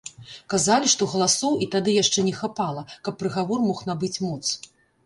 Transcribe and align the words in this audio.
Казалі, 0.53 0.89
што 0.93 1.09
галасоў 1.11 1.53
і 1.65 1.69
тады 1.75 1.91
яшчэ 1.99 2.27
не 2.31 2.35
хапала, 2.41 2.87
каб 3.07 3.13
прыгавор 3.21 3.59
мог 3.71 3.89
набыць 3.93 4.15
моц. 4.27 4.43